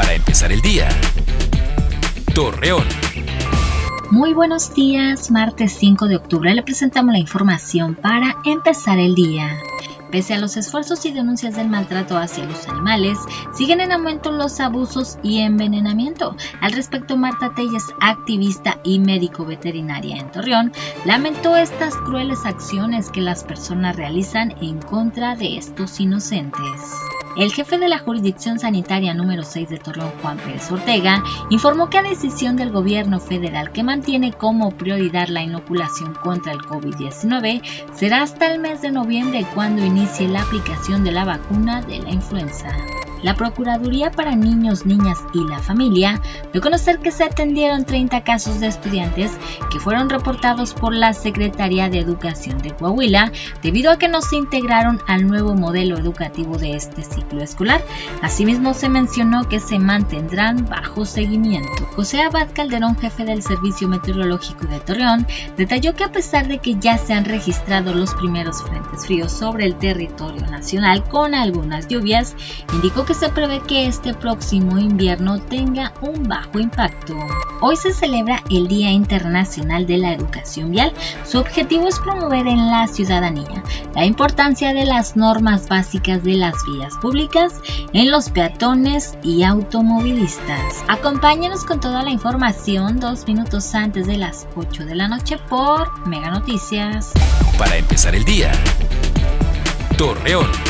[0.00, 0.88] para empezar el día.
[2.34, 2.86] Torreón.
[4.10, 9.58] Muy buenos días, martes 5 de octubre le presentamos la información para empezar el día.
[10.10, 13.18] Pese a los esfuerzos y denuncias del maltrato hacia los animales,
[13.52, 16.34] siguen en aumento los abusos y envenenamiento.
[16.62, 20.72] Al respecto, Marta Telles, activista y médico veterinaria en Torreón,
[21.04, 26.80] lamentó estas crueles acciones que las personas realizan en contra de estos inocentes.
[27.36, 31.98] El jefe de la jurisdicción sanitaria número 6 de Torreón, Juan Pérez Ortega, informó que
[31.98, 37.62] a decisión del gobierno federal que mantiene como prioridad la inoculación contra el COVID-19
[37.94, 42.10] será hasta el mes de noviembre cuando inicie la aplicación de la vacuna de la
[42.10, 42.68] influenza.
[43.22, 46.20] La Procuraduría para Niños, Niñas y la Familia
[46.52, 49.32] dio a conocer que se atendieron 30 casos de estudiantes
[49.70, 54.36] que fueron reportados por la Secretaría de Educación de Coahuila debido a que no se
[54.36, 57.82] integraron al nuevo modelo educativo de este ciclo escolar.
[58.22, 61.86] Asimismo, se mencionó que se mantendrán bajo seguimiento.
[61.96, 66.76] José Abad Calderón, jefe del Servicio Meteorológico de Torreón, detalló que a pesar de que
[66.76, 72.34] ya se han registrado los primeros frentes fríos sobre el territorio nacional con algunas lluvias,
[72.72, 77.16] indicó que se prevé que este próximo invierno tenga un bajo impacto.
[77.60, 80.92] Hoy se celebra el Día Internacional de la Educación Vial.
[81.24, 83.62] Su objetivo es promover en la ciudadanía
[83.94, 87.54] la importancia de las normas básicas de las vías públicas
[87.92, 90.84] en los peatones y automovilistas.
[90.88, 96.06] Acompáñenos con toda la información dos minutos antes de las 8 de la noche por
[96.06, 97.12] Mega Noticias.
[97.58, 98.52] Para empezar el día,
[99.96, 100.69] Torreón.